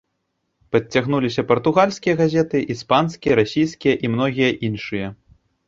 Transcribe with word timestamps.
Падцягнуліся 0.75 1.41
партугальскія 1.51 2.13
газеты, 2.23 2.63
іспанскія, 2.77 3.33
расійскія 3.43 3.95
і 4.05 4.15
многія 4.17 4.49
іншыя. 4.73 5.07